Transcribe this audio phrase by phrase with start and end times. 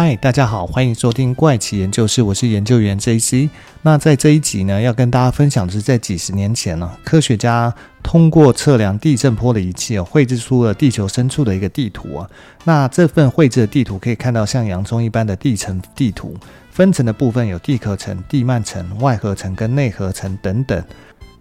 [0.00, 3.50] 嗨，大家好，欢迎收听怪奇研究室，我是研究员 JC。
[3.82, 12.30] 那在这一集呢，要跟大家分享的是，在几十年前呢，科学家通过测量地震波的仪器哦，绘制出了地球深处的一个地图啊。
[12.62, 16.32] 那这份绘制的地图可以看到像洋葱一般的地层地图，
[16.70, 20.80] 分层的部分有地壳层、地幔层、外核层跟内核层等等。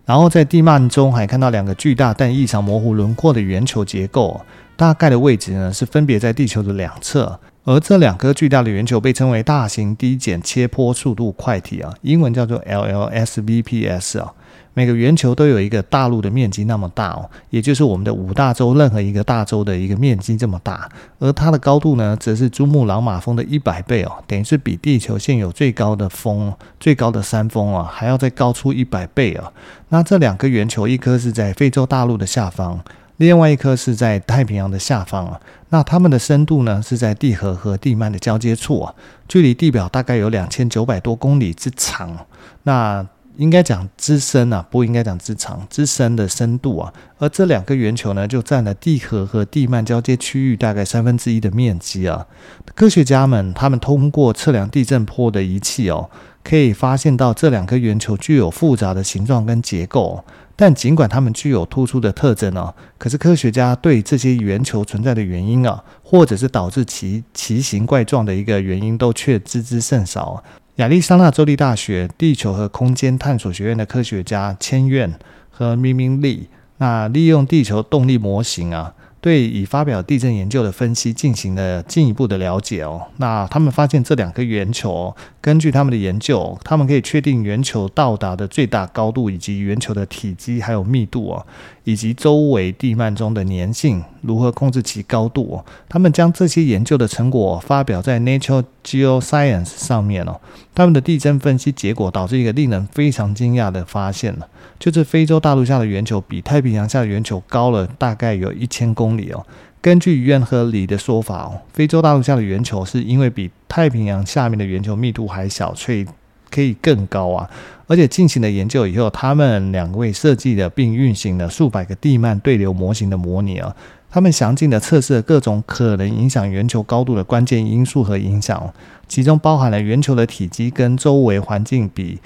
[0.03, 4.41] 然后在地幔中还看到两个巨大但异常模糊轮廓的圆球结构，
[4.75, 7.39] 大概的位置呢是分别在地球的两侧。
[7.67, 14.33] 而这两颗巨大的圆球被称为大型低减切坡速度快体啊，英文叫做 LLSVPS 啊。
[14.73, 20.89] 每个圆球都有一个大陆的面积那么大哦，也就是我们的五大洲任何一个大洲的一个面积这么大。
[21.19, 29.51] 而它的高度呢，则是珠穆朗玛峰的一百倍哦，等于是比地球现有最高的峰、最高的山峰啊，还要再高出一百倍啊。
[29.89, 32.79] 那这两个圆球，一颗是在非洲大陆的下方。
[33.17, 38.93] 另外一颗是在太平洋的下方啊，那它们的深度呢，是在地核和地幔的交接处啊，
[39.27, 42.25] 距离地表大概有两千九百多公里之长，
[42.63, 43.05] 那
[43.37, 46.91] 应该讲之深啊，不应该讲之长，之深的深度啊。
[47.19, 52.25] 而这两个圆球呢，就占了地核和地幔交接区域大概三分之一的面积啊。
[52.73, 56.09] 科学家们他们通过测量地震波的仪器哦，
[56.47, 60.23] 可以发现到这两颗圆球具有复杂的形状跟结构。
[60.55, 70.41] 但尽管它们具有突出的特征哦，可是科学家对这些圆球存在的原因啊，或者是导致其奇形怪状的一个原因，都却知之甚少。
[70.77, 75.13] 亚利桑那州立大学地球和空间探索学院的科学家千院
[75.51, 78.93] 和明明利，那利用地球动力模型啊。
[79.19, 83.07] 对已发表地震研究的分析进行了进一步的了解哦。
[83.17, 91.45] 那他们发现这两个圆球，根据他们的研究，他们可以确定圆球到达的最大高度，以及圆球的体积还有密度哦，
[91.87, 95.65] 以及周围地幔中的粘性如何控制其高度哦。
[95.87, 100.37] 他们将这些研究的成果发表在《Nature Geoscience》上面哦。
[100.75, 104.49] 他们的地震分析结果导致一个令人非常惊讶的发现了。
[104.77, 109.45] 就是非洲大陆下的圆球比太平洋下的圆球高了大概有一千公里哦。
[109.79, 116.05] 根据约和里的说法哦，非洲大陆下的圆球是因为比太平洋下面的圆球密度还小，所以
[116.49, 117.49] 可以更高啊。
[117.87, 123.75] 而且进行了研究以后，他们两位设计的并运行了数百个地幔对流模型的模拟啊。
[124.09, 128.73] 他们详尽的测试各种可能影响圆球高度的关键因素和影响，
[129.07, 132.19] 其中包含了圆球的体积跟周围环境比。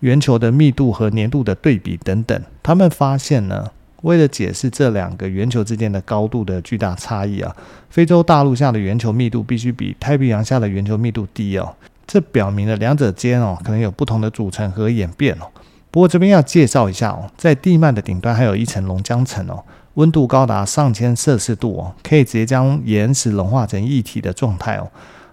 [0.00, 3.68] 圆球的密度和粘度的对比等等，他们发现呢，
[4.02, 7.56] 为了解释这两个圆球之间的高度的巨大差异啊，
[7.90, 11.74] 非洲大陆下的圆球密度必须比太平洋下的圆球密度低哦。
[12.08, 15.46] 这表明了两者间哦可能有不同的组成和演变哦。
[15.90, 19.62] 不过这边要介绍一下哦，在地幔的顶端还有一层熔浆层哦，
[19.94, 24.90] 温度高达上千摄氏度哦，可以直接将岩石融化成液体的状态哦。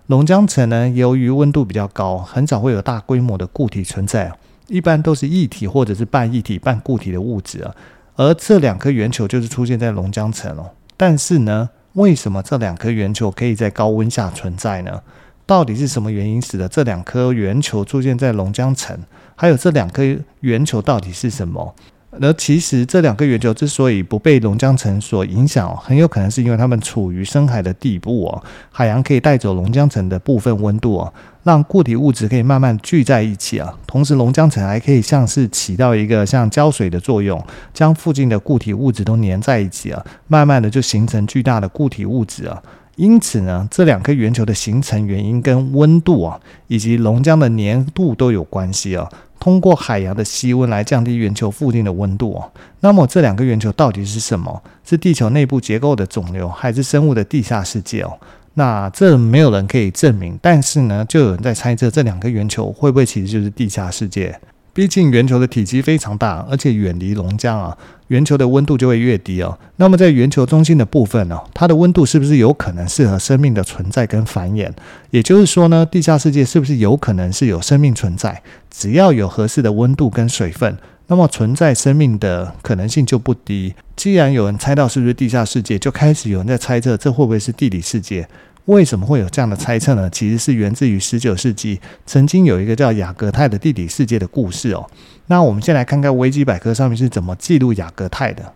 [0.08, 4.32] 熔浆层呢，由于温度比较高，很少会有大规模的固体存在。
[4.68, 7.76] 一般都是液体或者是半液体半固体的物质啊，
[8.16, 10.72] 而这两颗圆球就是出现在熔浆层哦。
[10.98, 15.02] 但是呢，为什么这两颗圆球可以在高温下存在呢？
[15.46, 18.98] 到底是什么原因使得这两颗圆球出现在龙江城？
[19.36, 20.04] 还有这两颗
[20.42, 21.76] 圆球到底是什么？
[22.22, 28.42] 而其实这两个圆球之所以不被龙江城所影响，很有可能是因为它们处于深海的底部哦，
[28.72, 31.14] 海洋可以带走龙江城的部分温度哦，
[31.44, 33.78] 让固体物质可以慢慢聚在一起啊。
[33.86, 42.64] 同时，龙江城还可以像是起到一个像胶水的作用，将附近的固体物质都粘在一起啊，慢慢的就形成巨大的固体物质啊。
[42.96, 49.10] 因此呢，这两颗圆球的形成原因跟温度啊，以及熔浆的粘度都有关系啊。
[49.38, 52.52] 通过海洋的吸温来降低圆球附近的温度哦。
[52.80, 54.64] 那么这两个圆球到底是什么？
[54.84, 58.18] 是地球内部结构的肿瘤，还是生物的地下世界哦？
[58.54, 64.40] 那这没有人可以证明，但是呢，就有人在猜测这两个圆球会不会其实就是地下世界。
[64.76, 67.78] 毕竟圆球的体积非常大，而且远离龙江啊，
[68.10, 69.58] 圆球的温度就会越低哦。
[69.78, 74.70] 那么在圆球中心的部分呢，它的温度是不是有可能适合生命的存在跟繁衍？
[75.12, 78.44] 也就是说呢，地下世界是不是有可能是有生命存在？
[78.70, 80.78] 只要有合适的温度跟水分，
[81.08, 83.74] 那么存在生命的可能性就不低。
[83.96, 88.28] 既然有人猜到是不是地下世界，就开始有人在猜测这会不会是地理世界？
[88.66, 90.10] 为什么会有这样的猜测呢？
[90.10, 94.90] 其实是源自于十九世纪曾经有一个叫雅格泰的地理世界的故事哦。
[95.28, 98.54] 那我们先来看看维基百科上面是怎么记录雅格泰的。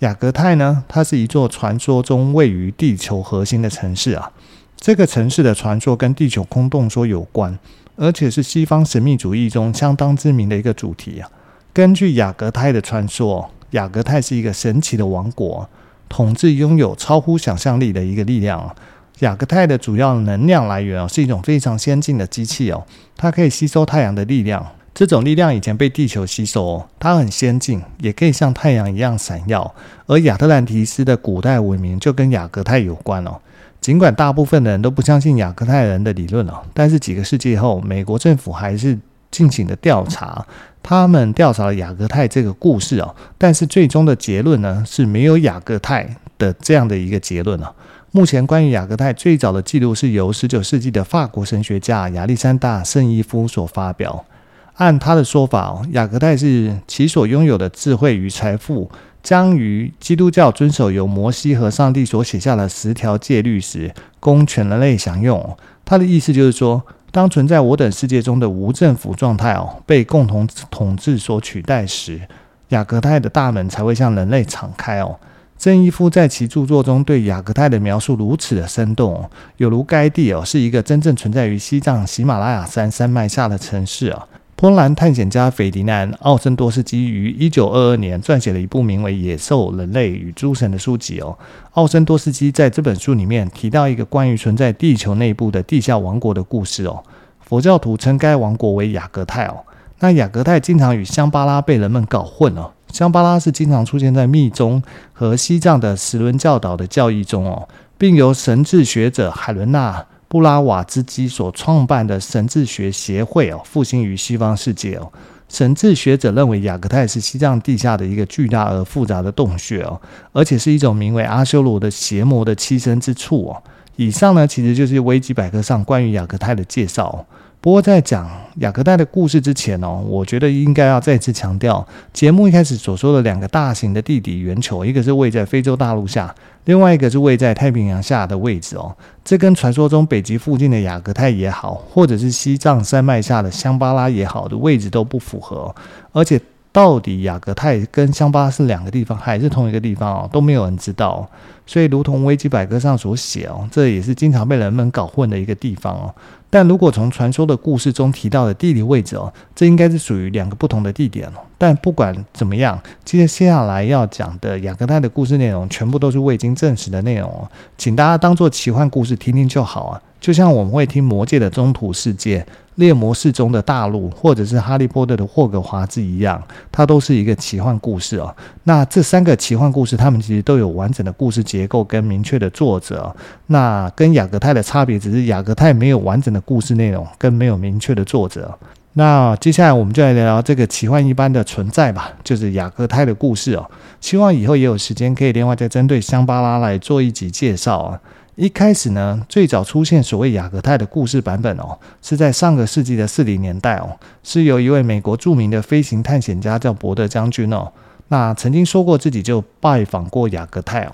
[0.00, 4.32] 雅格泰呢，它是一座传说中位于地球核心的城市啊。
[4.76, 7.56] 这个城市的传说跟地球空洞说有关，
[7.94, 11.30] 而且是西方神秘主义中相当知名的一个主题啊。
[11.72, 15.68] 根据雅格泰的传说，雅格泰是一个神奇的王国，
[16.08, 18.74] 统治拥有超乎想象力的一个力量。
[19.22, 22.84] 雅格泰的主要能量来源哦，是一种非常先进的机器哦，
[23.16, 24.66] 它可以吸收太阳的力量。
[24.92, 29.72] 这种力量以前被地球吸收哦，它很先进，也可以像太阳一样闪耀。
[30.06, 33.38] 而亚特兰提斯的古代文明就跟雅格泰有关哦。
[33.80, 38.98] 尽管大部分的人都不相信雅格泰人的理论哦，但是几个世纪后，美国政府还是
[39.30, 40.44] 进行了调查。
[40.82, 47.72] 他们调查了雅格泰这个故事哦，但是最终的结论呢，是没有雅格泰的这样的一个结论哦。
[48.14, 54.26] 目前关于雅格泰最早的记录是由十九世纪的法国神学家亚历山大圣伊夫所发表。
[54.74, 58.90] 按他的说法，雅格泰是其所拥有的智慧与财富，
[59.22, 65.56] 将于基督教遵守由摩西和上帝所写下的十条戒律时，供全人类享用。
[65.82, 72.20] 他的意思就是说，当存在我等世界中的无政府状态哦，被共同统治所取代时，
[72.68, 75.18] 雅格泰的大门才会向人类敞开哦。
[75.62, 84.26] 圣伊夫在其著作中对雅格泰的描述如此的生动，有如该地哦是一个真正存在于西藏喜马拉雅山山脉下的城市啊。
[84.56, 91.38] 波兰探险家斐迪南·奥森多斯基于一九二二年撰写了一部名为《野兽、人类与诸神》的书籍哦。
[91.74, 97.04] 奥森多斯基在这本书里面提到一个关于存在地球内部的地下王国的故事哦。
[97.38, 99.58] 佛教徒称该王国为雅格泰哦。
[100.00, 102.72] 那雅格泰经常与香巴拉被人们搞混哦。
[102.92, 104.82] 香巴拉是经常出现在密宗
[105.14, 107.66] 和西藏的时轮教导的教义中哦，
[107.96, 115.10] 并由神智学者海伦娜布拉瓦兹基所创办的神智学协会哦，复兴于西方世界哦。
[115.48, 119.98] 神智学者认为雅格泰是西藏地下的一个巨大而复杂的洞穴哦，
[120.32, 123.62] 而且是一种名为阿修罗的邪魔的栖身之处哦。
[123.96, 127.26] 以上呢，其实就是维基百科上关于雅格泰的介绍。
[127.62, 138.92] 不过，在讲雅格泰的故事之前哦，我觉得应该要再次强调，节目一开始所说的两个大型的地底圆球，一个是位在非洲大陆下，另外一个是位在太平洋下的位置哦。
[139.24, 145.72] 这跟传说中北极附近的雅格泰也好，或者是西藏山脉下的香巴拉也好的位置都不符合，
[146.10, 146.40] 而且。
[146.74, 150.30] 到底雅格泰跟香巴拉是两个地方，还是同一个地方哦？
[150.32, 151.28] 都没有人知道。
[151.66, 156.14] 所以，如同维基百科上所写哦，这也是经常被人们搞混的一个地方哦。
[156.50, 161.40] 但如果从传说的故事中提到的地理位置哦，这应该是属于两个不同的地点哦。
[161.56, 167.48] 但不管怎么样，接下来要讲的雅格泰的故事内容，全部都是未经证实的内容哦，
[167.78, 170.02] 请大家当做奇幻故事听听就好啊。
[170.20, 172.44] 就像我们会听《魔戒》的中土世界。
[172.76, 176.42] 猎魔士中的大陆，或者是哈利波特的霍格华兹一样，
[176.72, 178.34] 它都是一个奇幻故事哦。
[178.64, 183.14] 那这三个奇幻故事，它们其实都有完整的故事结构跟明确的作者。
[183.48, 188.58] 那跟雅格泰的差别，只是雅格泰没有完整的故事内容，跟没有明确的作者。
[188.94, 193.70] 那接下来我们就来聊聊这个奇幻一般的存在吧，就是雅格泰的故事哦。
[194.00, 198.00] 希望以后也有时间可以另外再针对香巴拉来做一集介绍啊。
[198.34, 207.70] 一开始呢，最早出现所谓雅格泰的故事版本哦，是在上个世纪的四零年代哦，是由一位美国著名的飞行探险家叫伯德将军哦，
[208.08, 210.92] 那曾经说过自己就拜访过雅格泰哦。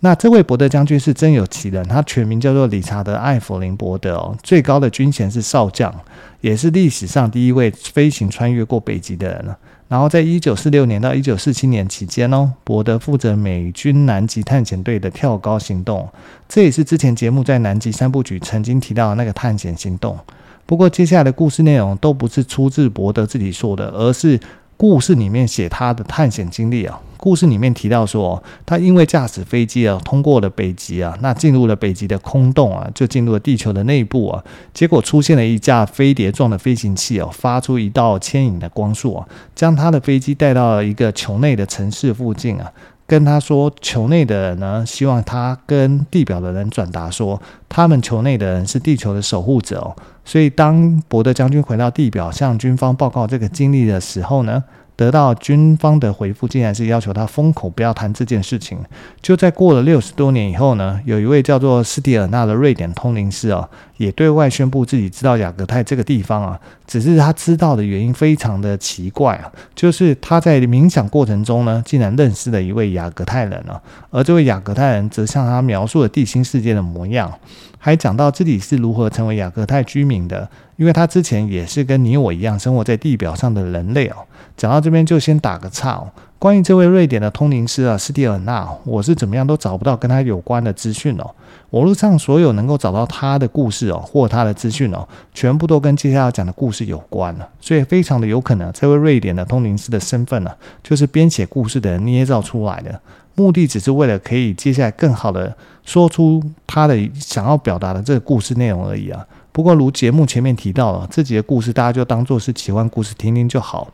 [0.00, 5.94] 那这位伯德将军是真有其人，他全名叫做理查德·艾弗林·伯德哦，最高的军衔是少将，
[6.40, 9.58] 也是历史上第一位飞行穿越过北极的人了。
[9.88, 16.08] 然后，在一九四六年到一九四七年期间哦，伯德负责美军南极探险队的跳高行动，
[16.48, 20.16] 这也是之前节目在南极三部曲曾经提到的那个探险行动。
[20.64, 24.38] 不过，接下来的故事内容都不是出自伯德自己说的，而是
[24.80, 26.98] 故事里面写他的探险经历啊。
[27.18, 42.72] 故事里面提到说，他因为驾驶飞机啊，通过了北极啊，那进入了北极的空洞啊，就进入了地球的内部啊，结果出现了一架飞碟状的飞行器啊，发出一道牵引的光束啊，将他的飞机带到了一个球内的城市附近啊，
[43.10, 54.62] 跟他说，球内的人呢，希望他跟地表的人转达说，他们球内的人是地球的守护者哦，所以当伯德将军回到地表向军方报告这个经历的时候呢，
[55.00, 58.78] 得到军方的回复，竟然是要求他封口，不要谈这件事情。
[59.22, 63.66] 就在过了六十多年以后呢，有一位叫做斯蒂尔纳的瑞典通灵师啊，
[63.96, 73.80] 也对外宣布自己知道雅格泰这个地方啊，只是他知道的原因非常的奇怪啊，就是他在冥想过程中呢，竟然认识了一位雅格泰人啊，
[74.10, 77.32] 而这位雅格泰人则向他描述了地心世界的模样。
[77.82, 84.16] 还讲到自己是如何成为雅各泰居民的，因为他之前也是跟你我一样生活在地表上的人类哦。
[84.54, 86.12] 讲到这边就先打个岔哦。
[86.38, 91.30] 关于这位瑞典的通灵师啊，斯蒂尔纳，我是怎么样都找不到跟他有关的资讯哦。
[91.70, 100.50] 网络上所有能够找到他的故事哦，或他的资讯哦，全部都跟接下来讲的故事有关了，所以非常的有可能，这位瑞典的通灵师的身份呢，
[100.82, 102.98] 就是编写故事的人捏造出来的，
[103.40, 109.26] 目的只是为了可以接下来更好的说出他的想要表达的这个故事内容而已啊。
[109.52, 113.88] 不过如节目前面提到了，这几个故事大家就当做是奇幻故事听听就好。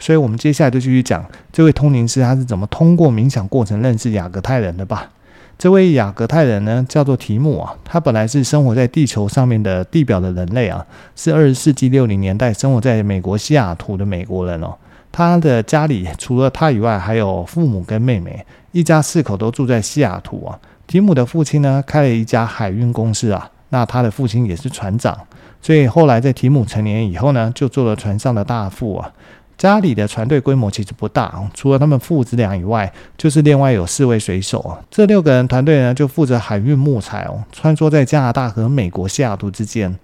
[0.00, 5.10] 所以，我们接下来就继续讲这位通灵师他是怎么通过冥想过程认识雅各泰人的吧。
[5.58, 14.74] 这位雅各泰人呢，叫做提姆啊，他本来是生活在地球上面的地表的人类啊，是二十世纪六零年代生活在美国西雅图的美国人哦。
[15.12, 20.58] 他的家里除了他以外，还有父母跟妹妹，一家四口都住在西雅图啊。
[20.86, 25.16] 提姆的父亲呢，开了一家海运公司啊，那他的父亲也是船长，
[25.62, 29.12] 所以后来在提姆成年以后呢，就做了船上的大副啊。
[29.56, 34.76] 家里的船队规模其实不大，除了他们父子俩以外，就是另外有四位水手。
[34.90, 39.96] 这六个人团队呢，就负责海运木材哦，穿梭在加拿大和美国西雅图之间。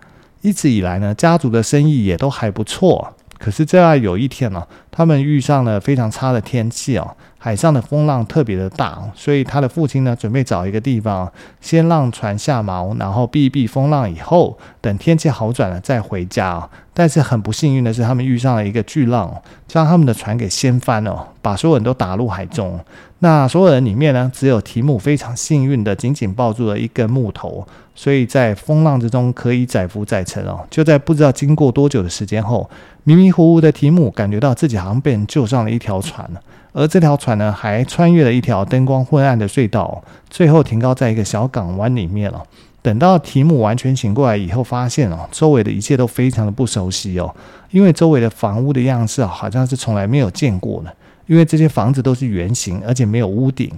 [0.42, 3.12] 一直以来呢，家族的生意也都还不错。
[3.38, 7.16] 可是，这样有一天呢，他们遇上了非常差的天气哦。
[7.40, 16.68] 海上的风浪特别的大，所以他的父亲呢，准备找一个地方，先让船下锚，然后避一避风浪，以后等天气好转了再回家。
[16.92, 22.80] 但是很不幸运的是，他们遇上了一个巨浪，将他们的船给掀翻了，把所有人都打入海中。
[23.20, 30.60] 那所有人里面呢，只有提姆非常幸运的紧紧抱住了一根木头，所以在风浪之中可以载浮载沉哦。
[30.70, 32.70] 就在不知道经过多久的时间后，
[33.02, 36.30] 迷迷糊糊的提姆感觉到自己好像被人救上了一条船。
[36.72, 42.40] 而这条船呢，还穿越了一条灯光昏暗的隧道，最后停靠在一个小港湾里面了。
[42.80, 47.34] 等到提姆完全醒过来以后，发现哦，周围的一切都非常的不熟悉哦，
[47.72, 50.94] 因为周围的房屋的样式好像是从来没有见过的，
[51.28, 53.70] 因为这些房子都是圆形，而且没有屋顶。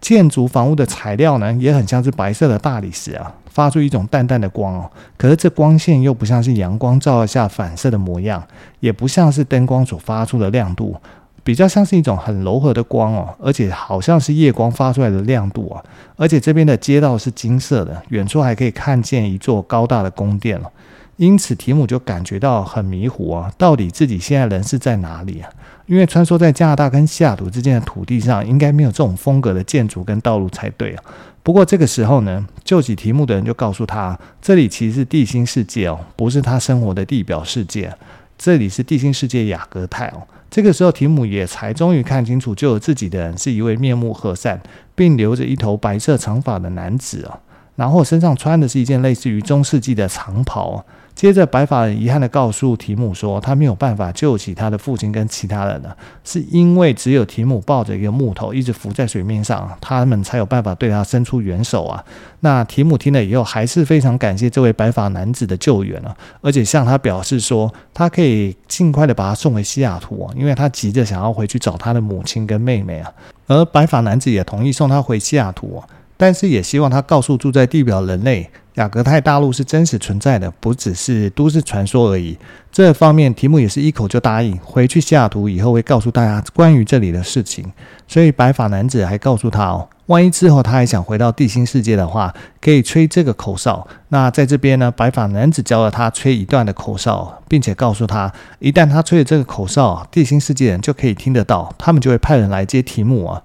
[0.00, 4.90] 建筑房屋的材料呢，也很像是白色的大理石啊，发出一种淡淡的光哦。
[5.16, 8.46] 可是这光线又不像是阳光照耀下反射的模样，
[8.80, 10.94] 也不像是灯光所发出的亮度。
[11.42, 15.82] 比较像是一种很柔和的光哦，而且好像是夜光发出来的亮度啊，
[16.16, 20.70] 而且这边的街道是金色的，远处还可以看见一座高大的宫殿了。
[21.16, 25.48] 因此提姆就感觉到很迷糊啊，到底自己现在人是在哪里啊？
[25.86, 31.04] 因为穿梭在加拿大跟西雅图之间的土地上，应该没有这种风格的建筑跟道路才对啊。
[31.42, 37.94] 不过这个时候呢，救起提姆的人就告诉他，这里其实是地心世界哦，不是他生活的地表世界，
[38.38, 40.22] 这里是地心世界雅格泰哦。
[40.50, 44.60] 这个时候，提姆也才终于看清楚，救了自己的人是一位面目和善，
[44.94, 47.38] 并留着一头白色长发的男子啊，
[47.76, 50.84] 然后身上穿的是一件类似于中世纪的长袍。
[51.14, 62.04] 接着，白发人遗憾地告诉提姆说，他没有办法救起他的父亲跟其他人了，是因为只有提姆抱着一个木头一直浮在水面上，他们才有办法对他伸出援手啊。
[62.40, 73.12] 那提姆听了以后，还是非常感谢这位白发男子的救援啊，而且向他表示说，他可以尽快的把他送回西雅图啊，因为他急着想要回去找他的母亲跟妹妹啊。
[73.46, 75.80] 而白发男子也同意送他回西雅图，
[76.16, 78.50] 但是也希望他告诉住在地表人类。
[78.74, 82.36] 雅各泰大陆是真实存在的，不只是都市传说而已。
[82.72, 87.72] 这方面，提姆也是一口就答应，回去西雅图以后会告诉大家关于这里的事情。
[88.08, 89.88] 所以，白发男子还告诉他哦。
[90.06, 93.86] 万一之后他还想回到地心世界的话，可以吹这个口哨。
[94.08, 103.42] 那在这边呢，白发男子教了他吹一段的口哨，并且告诉他，一旦他吹了这个口哨，地心世界人就可以听得到，他们就会派人来接提姆啊。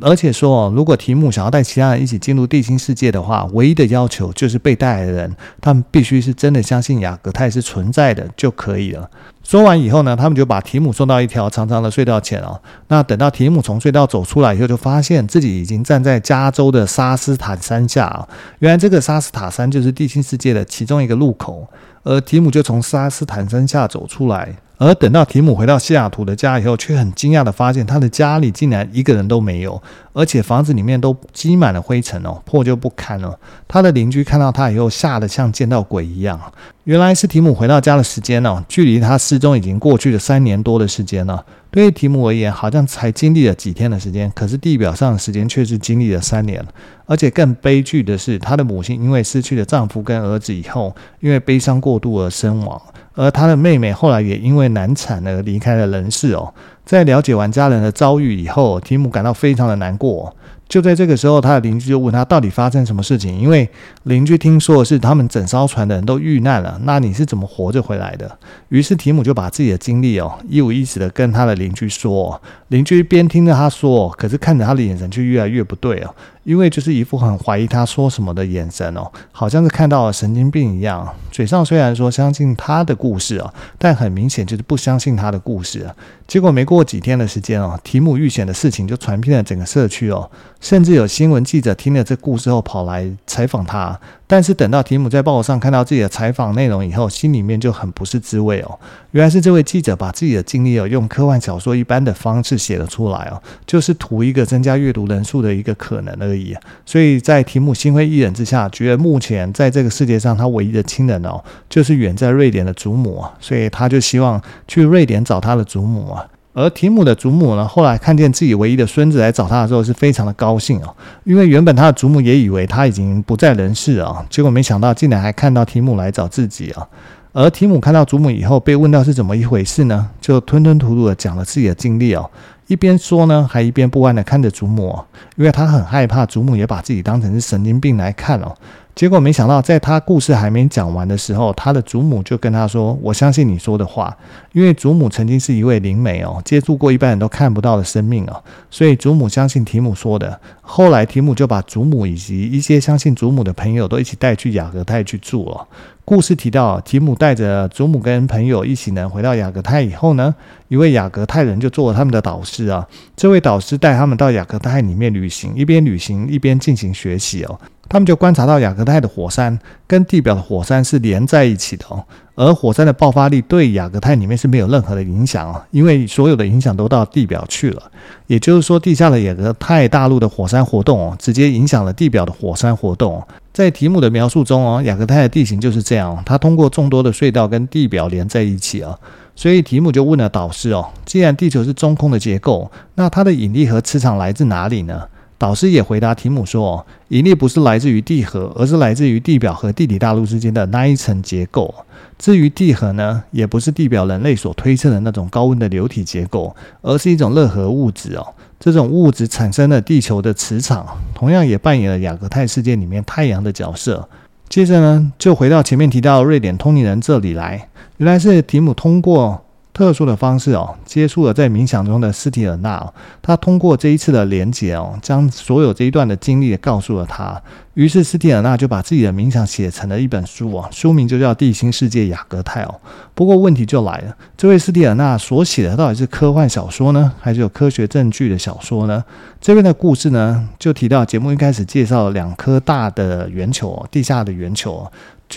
[0.00, 9.10] 而且说，如果提姆想要带其他人一起进入地心世界的话，唯一的要求就是被带来的人，他们必须是真的相信雅各泰是存在的就可以了。
[9.48, 12.60] 说完以后呢，他们就把提姆送到一条长长的隧道前哦。
[12.88, 18.28] 那等到提姆从隧道走出来以后，就发现自己已经站在加州的沙斯坦山下啊。
[18.58, 21.66] 原来这个沙斯塔山就是地心世界的其中一个路口，
[22.02, 24.54] 而提姆就从沙斯坦山下走出来。
[24.78, 29.82] 而等到提姆回到西雅图的家以后，却很惊讶地发现他的家里竟然一个人都没有，
[30.12, 33.36] 而且房子里面都积满了灰尘哦，破旧不堪哦。
[33.66, 36.40] 他的邻居看到他以后，吓得像见到鬼一样。
[36.84, 41.44] 原来是提姆回到家的时间哦，距离他失踪已经过去了三年多的时间了。
[41.70, 46.64] 对于提姆而言，好像才经历了几天的时间，可是地表上的时间却是经历了三年。
[47.04, 52.80] 而且更悲剧的是，她的母亲因为失去了丈夫跟儿子以后，因为悲伤过度而身亡。
[53.14, 56.52] 而她的妹妹后来也因为难产而离开了人世哦。
[56.86, 60.34] 在了解完家人的遭遇以后，提姆感到非常的难过。
[60.68, 63.68] 就在这个时候，他的邻居就问他到底发生什么事情，因为
[64.02, 68.38] 邻居听说是他们整艘船的人都遇难了，那你是怎么活着回来的？
[68.68, 72.40] 于是提姆就把自己的经历哦一五一十的跟他的邻居说。
[72.68, 76.14] 邻居边听着他说，可是看着他的眼神却越来越不对哦，
[76.48, 81.06] 因为就是一副很怀疑他说什么的眼神哦，好像是看到了神经病一样。
[81.30, 85.86] 嘴上虽然说相信他的故事哦，但很明显就是不相信他的故事。
[86.26, 90.30] 结果没过几天的时间哦，提姆遇险的事情就传遍了整个社区哦。
[90.58, 98.78] 甚至有新闻记者听了这故事后跑来采访他，但是等到提姆在报纸上看到自己的采访内容以后，心里面就很不是滋味哦。
[99.12, 106.54] 原来是这位记者把自己的经历哦，用科幻小说一般的方式写了出来哦，就是图一个增加阅读人数的一个可能而已。
[106.84, 116.22] 所以在提姆心灰意冷之下，觉得目前在这个世界上他唯一的亲人哦，就是远在瑞典的祖母啊，所以他就希望去瑞典找他的祖母啊。
[116.58, 126.84] 而提姆的祖母呢，后来看见自己唯一的孙子来找他的时候，是非常的高兴哦，因为原本他的祖母也以为他已经不在人世啊，结果没想到竟然还看到提姆来找自己啊。
[127.32, 132.28] 而提姆看到祖母以后，被问到是怎么一回事呢，就吞吞吐吐的讲了自己的经历哦，
[132.66, 134.98] 一边说呢，还一边不安的看着祖母，
[135.36, 138.52] 因为他很害怕祖母也把自己当成是神经病来看哦。
[138.98, 144.12] 结果没想到，在他故事还没讲完的时候，他的祖母就跟他说：“我相信你说的话，
[144.50, 150.40] 因为祖母曾经是一位灵媒哦，接触过一般人都看不到的生命哦，所以祖母相信提姆说的。
[150.60, 155.64] 后来提姆就把祖母以及一些相信祖母的朋友都一起带去雅各泰去住了。
[156.04, 160.34] 故事提到，提姆带着祖母跟朋友一起呢，回到雅各泰以后呢，
[160.66, 162.84] 一位雅各泰人就做了他们的导师啊。
[163.14, 172.04] 这位导师带他们到雅各泰里面旅行，一边旅行一边进行学习哦。”他们就观察到雅各泰的火山跟地表的火山是连在一起的哦，
[172.34, 177.82] 而火山的爆发力对雅各泰里面是没有任何的影响哦，因为所有的影响都到地表去了。
[178.26, 183.22] 也就是说，地下的雅各泰大陆的火山活动哦，直接影响了地表的火山活动。
[183.54, 188.96] 在提姆的描述中哦，雅各泰的地形就是这样，它通过众多的隧道跟地表连在一起啊，
[189.34, 195.02] 所以提姆就问了导师哦，既然地球是中空的结构，那它的引力和磁场来自哪里呢？
[195.38, 201.72] 导师也回答提姆说：“引力不是来自于地核，而是来自于地表和地底大陆之间的那一层结构。
[202.18, 208.26] 至于地核呢，也不是地表人类所推测的那种高温的流体结构，而是一种热核物质哦。
[208.58, 214.08] 这种物质产生了地球的磁场，同样也扮演了雅各泰世界里面太阳的角色。
[214.48, 219.42] 接着呢，就回到前面提到瑞典通灵人这里来，原来是提姆通过。”
[219.78, 227.40] 特殊的方式哦，接触了在冥想中的斯提尔纳哦，他通过这一次的连接哦，将所有这一段的经历告诉了他。
[227.74, 232.74] 于是斯提尔纳就把自己的冥想写成了一本书哦，书名就叫《地心世界雅各泰》哦。
[233.14, 239.04] 不过问题就来了，这位斯提尔纳所写的到底是科幻小说呢，还是有科学证据的小说呢？
[239.40, 244.90] 这边的故事呢，就提到节目一开始介绍了两颗大的圆球哦，地下的圆球。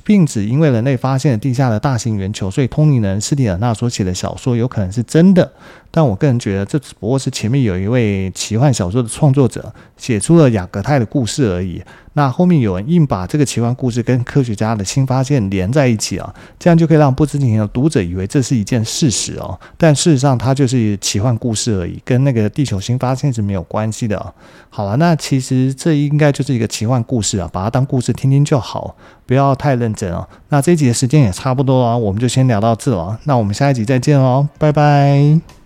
[0.05, 5.51] 并只因为人类发现了地下的大型圆球，所以通灵人斯蒂尔纳所写的小说有可能是真的。
[5.91, 11.81] 但我个人觉得，这只不过是前面有一位奇幻小说的创作者写出了雅各泰的故事而已。
[12.13, 19.57] 那后面有人硬把这个奇幻故事跟科学家的新发现连在一起啊，这样就可以让不知情的读者以为这是一件事实哦。
[19.77, 24.33] 但事实上，它就是奇幻故事而已，跟那个地球新发现是没有关系的。
[24.69, 30.27] 好了，那其实这应该就是一个奇幻故事啊，把它当故事听听就好，不要太认真哦。
[30.49, 33.17] 那这一集的时间也差不多了，我们就先聊到这了。
[33.23, 35.60] 那我们下一集再见哦，拜拜。